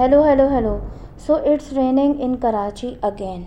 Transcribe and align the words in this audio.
Hello 0.00 0.20
hello 0.24 0.46
hello 0.50 0.74
so 1.26 1.34
it's 1.46 1.72
raining 1.76 2.20
in 2.24 2.36
Karachi 2.42 2.88
again 3.08 3.42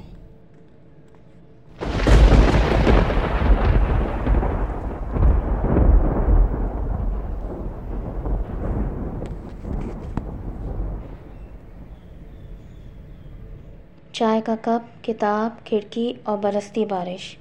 چائے 14.11 14.41
کا 14.45 14.55
cup 14.61 14.69
کتاب 15.05 15.65
کھڑکی 15.65 16.11
اور 16.29 16.37
برستی 16.43 16.85
بارش 16.89 17.35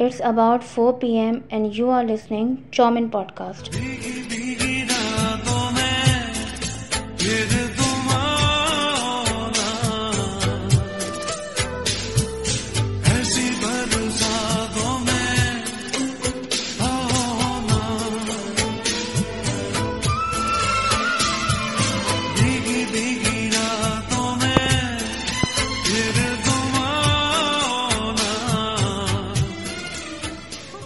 it's 0.00 0.20
about 0.32 0.64
four 0.74 0.92
P 1.00 1.12
M 1.18 1.34
and 1.50 1.78
you 1.78 1.90
are 1.98 2.04
listening 2.04 2.54
chowmein 2.72 3.08
pod 3.16 3.32
cost 3.42 3.70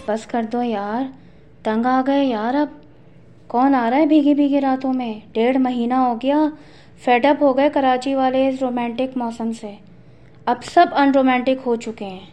بس 0.09 0.25
کر 0.31 0.43
دو 0.53 0.63
یار 0.63 1.03
تنگ 1.65 1.87
آ 1.87 2.01
گئے 2.07 2.25
یار 2.25 2.55
اب 2.55 2.73
کون 3.53 3.75
آ 3.75 3.89
رہا 3.91 3.97
ہے 3.99 4.07
بھیگی 4.07 4.33
بھیگی 4.41 4.61
راتوں 4.61 4.93
میں 4.95 5.13
ڈیڑھ 5.35 5.57
مہینہ 5.61 5.95
ہو 6.03 6.15
گیا 6.23 6.37
فیڈ 7.05 7.25
اپ 7.27 7.43
ہو 7.43 7.57
گئے 7.57 7.69
کراچی 7.75 8.15
والے 8.15 8.47
اس 8.49 8.61
رومانٹک 8.63 9.17
موسم 9.19 9.51
سے 9.61 9.71
اب 10.53 10.63
سب 10.73 10.95
ان 11.01 11.11
رومانٹک 11.15 11.67
ہو 11.67 11.75
چکے 11.87 12.05
ہیں 12.05 12.27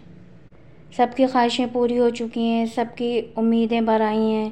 سب 0.98 1.16
کی 1.18 1.26
خواہشیں 1.32 1.66
پوری 1.74 1.98
ہو 2.00 2.10
چکی 2.20 2.44
ہیں 2.50 2.66
سب 2.76 2.96
کی 2.98 3.12
امیدیں 3.44 3.80
آئی 3.92 4.20
ہیں 4.32 4.50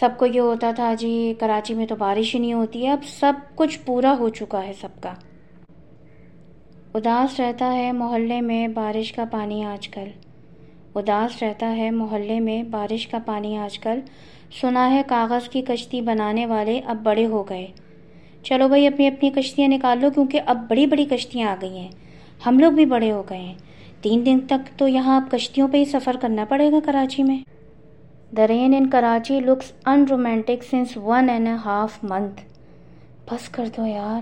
سب 0.00 0.16
کو 0.18 0.26
یہ 0.26 0.40
ہوتا 0.40 0.70
تھا 0.76 0.92
جی 0.98 1.12
کراچی 1.40 1.74
میں 1.74 1.86
تو 1.86 1.96
بارش 1.98 2.34
ہی 2.34 2.40
نہیں 2.40 2.52
ہوتی 2.52 2.84
ہے 2.86 2.90
اب 2.92 3.04
سب 3.12 3.38
کچھ 3.56 3.78
پورا 3.86 4.14
ہو 4.18 4.28
چکا 4.40 4.64
ہے 4.66 4.72
سب 4.80 5.00
کا 5.02 5.14
اداس 6.98 7.38
رہتا 7.40 7.72
ہے 7.74 7.90
محلے 8.02 8.40
میں 8.50 8.66
بارش 8.82 9.12
کا 9.12 9.24
پانی 9.30 9.62
آج 9.72 9.88
کل 9.88 10.08
اداس 10.98 11.42
رہتا 11.42 11.70
ہے 11.76 11.90
محلے 11.90 12.38
میں 12.40 12.62
بارش 12.70 13.06
کا 13.08 13.18
پانی 13.26 13.56
آج 13.58 13.78
کل 13.78 13.98
سنا 14.60 14.88
ہے 14.94 15.02
کاغذ 15.08 15.48
کی 15.48 15.60
کشتی 15.66 16.00
بنانے 16.08 16.46
والے 16.46 16.78
اب 16.94 17.02
بڑے 17.02 17.26
ہو 17.34 17.42
گئے 17.48 17.66
چلو 18.44 18.68
بھائی 18.68 18.86
اپنی 18.86 19.06
اپنی 19.06 19.30
کشتیاں 19.36 19.68
نکال 19.68 19.98
لو 20.00 20.10
کیونکہ 20.14 20.40
اب 20.54 20.64
بڑی 20.68 20.86
بڑی 20.94 21.04
کشتیاں 21.10 21.50
آ 21.50 21.54
گئی 21.60 21.76
ہیں 21.78 21.88
ہم 22.46 22.58
لوگ 22.58 22.72
بھی 22.80 22.84
بڑے 22.94 23.10
ہو 23.12 23.22
گئے 23.30 23.38
ہیں 23.38 23.54
تین 24.02 24.24
دن 24.26 24.40
تک 24.48 24.78
تو 24.78 24.88
یہاں 24.88 25.16
اب 25.20 25.30
کشتیوں 25.32 25.68
پہ 25.72 25.78
ہی 25.80 25.84
سفر 25.92 26.16
کرنا 26.20 26.44
پڑے 26.48 26.70
گا 26.72 26.78
کراچی 26.84 27.22
میں 27.22 27.38
the rain 28.36 28.74
in 28.78 28.88
Karachi 28.90 29.40
looks 29.46 29.72
unromantic 30.10 30.62
since 30.70 30.96
one 31.04 31.30
and 31.30 31.48
half 31.64 31.98
month 32.10 32.40
بس 33.32 33.48
کر 33.58 33.68
دو 33.76 33.86
یار 33.86 34.20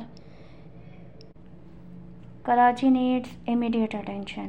Karachi 2.46 2.88
needs 2.88 3.36
immediate 3.54 3.94
attention 3.94 4.48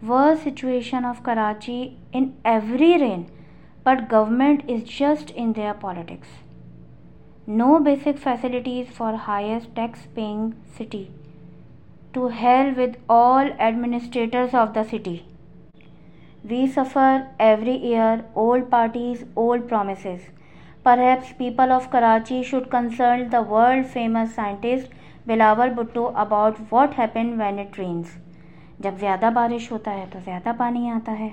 worse 0.00 0.42
situation 0.42 1.04
of 1.04 1.22
Karachi 1.22 1.96
in 2.12 2.36
every 2.44 2.98
rain, 3.00 3.30
but 3.84 4.08
government 4.08 4.62
is 4.68 4.82
just 4.84 5.30
in 5.30 5.52
their 5.52 5.74
politics. 5.74 6.28
No 7.46 7.80
basic 7.80 8.18
facilities 8.18 8.88
for 8.92 9.16
highest 9.16 9.74
tax 9.74 10.00
paying 10.14 10.54
city. 10.76 11.10
To 12.14 12.28
hell 12.28 12.74
with 12.74 12.96
all 13.08 13.50
administrators 13.68 14.54
of 14.54 14.74
the 14.74 14.84
city. 14.84 15.26
We 16.44 16.66
suffer 16.66 17.28
every 17.38 17.76
year 17.76 18.24
old 18.34 18.70
parties, 18.70 19.24
old 19.36 19.68
promises. 19.68 20.20
Perhaps 20.84 21.32
people 21.38 21.72
of 21.72 21.90
Karachi 21.90 22.42
should 22.42 22.70
consult 22.70 23.30
the 23.30 23.42
world 23.42 23.86
famous 23.86 24.34
scientist 24.34 24.88
Bilawal 25.26 25.74
Bhutto 25.74 26.12
about 26.26 26.56
what 26.70 26.94
happened 26.94 27.38
when 27.38 27.58
it 27.58 27.76
rains. 27.76 28.16
جب 28.82 28.96
زیادہ 29.00 29.28
بارش 29.34 29.70
ہوتا 29.72 29.90
ہے 29.92 30.04
تو 30.10 30.18
زیادہ 30.24 30.50
پانی 30.58 30.88
آتا 30.90 31.18
ہے 31.18 31.28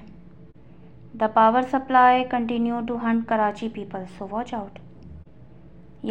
دا 1.20 1.28
power 1.34 1.62
supply 1.72 2.24
continue 2.32 2.80
to 2.88 2.96
haunt 3.04 3.28
Karachi 3.28 3.68
people 3.74 4.04
so 4.18 4.28
watch 4.32 4.54
out 4.54 4.80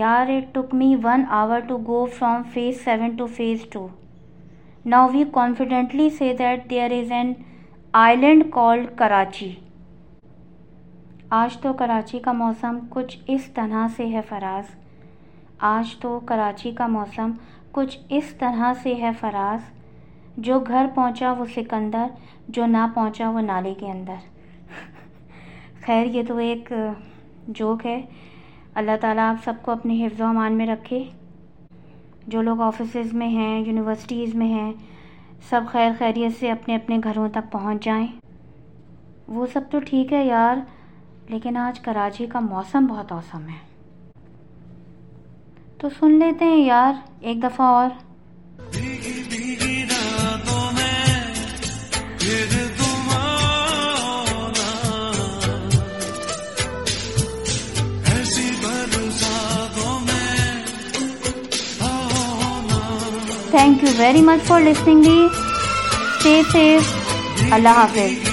یار 0.02 0.28
it 0.36 0.54
took 0.54 0.74
me 0.74 0.94
one 1.02 1.24
hour 1.40 1.60
to 1.68 1.76
go 1.86 2.04
from 2.18 2.42
phase 2.52 2.84
seven 2.84 3.16
to 3.16 3.26
phase 3.36 3.64
two 3.72 3.86
now 4.94 5.08
we 5.12 5.24
confidently 5.32 6.08
سے 6.18 6.32
that 6.38 6.68
there 6.70 6.92
is 6.98 7.10
an 7.12 7.32
I 8.04 8.16
land 8.16 8.44
called 8.52 8.88
Karachi 8.98 9.52
آج 11.42 11.56
تو 11.60 11.72
کراچی 11.78 12.18
کا 12.24 12.32
موسم 12.42 12.78
کچھ 12.90 13.18
اس 13.26 13.50
طرح 13.54 13.86
سے 13.96 14.06
ہے 14.14 14.20
فراز 14.28 14.74
آج 15.74 15.96
تو 16.00 16.18
کراچی 16.26 16.70
کا 16.78 16.86
موسم 16.98 17.30
کچھ 17.72 17.98
اس 18.16 18.34
طرح 18.38 18.72
سے 18.82 18.94
ہے 19.02 19.10
فراز 19.20 19.70
جو 20.40 20.58
گھر 20.66 20.86
پہنچا 20.94 21.30
وہ 21.38 21.44
سکندر 21.54 22.06
جو 22.54 22.66
نہ 22.66 22.86
پہنچا 22.94 23.28
وہ 23.30 23.40
نالے 23.40 23.72
کے 23.80 23.90
اندر 23.90 24.72
خیر 25.86 26.06
یہ 26.14 26.22
تو 26.28 26.36
ایک 26.46 26.72
جوک 27.58 27.84
ہے 27.86 28.00
اللہ 28.80 28.96
تعالیٰ 29.00 29.28
آپ 29.30 29.44
سب 29.44 29.62
کو 29.62 29.70
اپنے 29.72 30.04
حفظ 30.04 30.20
و 30.20 30.24
امان 30.26 30.56
میں 30.58 30.66
رکھے 30.66 31.02
جو 32.34 32.42
لوگ 32.42 32.60
آفیسز 32.62 33.12
میں 33.20 33.28
ہیں 33.28 33.58
یونیورسٹیز 33.66 34.34
میں 34.34 34.46
ہیں 34.48 34.72
سب 35.48 35.60
خیر 35.72 35.90
خیریت 35.98 36.38
سے 36.38 36.50
اپنے 36.50 36.76
اپنے 36.76 36.98
گھروں 37.04 37.28
تک 37.32 37.50
پہنچ 37.52 37.84
جائیں 37.84 38.06
وہ 39.34 39.46
سب 39.52 39.60
تو 39.70 39.78
ٹھیک 39.90 40.12
ہے 40.12 40.24
یار 40.24 40.56
لیکن 41.28 41.56
آج 41.56 41.80
کراچی 41.80 42.26
کا 42.32 42.40
موسم 42.50 42.86
بہت 42.90 43.12
اوسم 43.12 43.48
ہے 43.48 43.58
تو 45.80 45.88
سن 45.98 46.18
لیتے 46.18 46.44
ہیں 46.44 46.64
یار 46.66 46.92
ایک 47.24 47.42
دفعہ 47.42 47.66
اور 47.74 47.88
thank 52.26 52.52
you 63.84 63.90
very 63.98 64.22
much 64.26 64.40
for 64.46 64.60
listening 64.60 65.00
the 65.04 65.16
safe 66.52 66.82
اللہ 67.52 67.74
حافظ 67.84 68.23